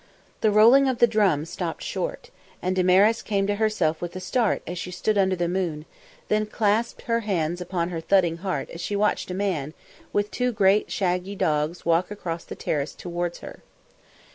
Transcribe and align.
The 0.41 0.49
rolling 0.49 0.87
of 0.89 0.97
the 0.97 1.05
drum 1.05 1.45
stopped 1.45 1.83
short, 1.83 2.31
and 2.59 2.75
Damaris 2.75 3.21
came 3.21 3.45
to 3.45 3.57
herself 3.57 4.01
with 4.01 4.15
a 4.15 4.19
start 4.19 4.63
as 4.65 4.79
she 4.79 4.89
stood 4.89 5.15
under 5.15 5.35
the 5.35 5.47
moon, 5.47 5.85
then 6.27 6.47
clasped 6.47 7.03
her 7.03 7.19
hands 7.19 7.61
upon 7.61 7.89
her 7.89 8.01
thudding 8.01 8.37
heart 8.37 8.71
as 8.71 8.81
she 8.81 8.95
watched 8.95 9.29
a 9.29 9.35
man 9.35 9.75
with 10.11 10.31
two 10.31 10.51
great 10.53 10.89
shaggy 10.89 11.35
dogs 11.35 11.85
walk 11.85 12.09
across 12.09 12.45
the 12.45 12.55
terrace 12.55 12.95
towards 12.95 13.41
her. 13.45 13.61